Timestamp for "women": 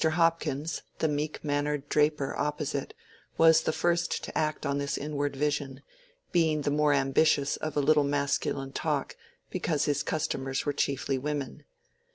11.19-11.65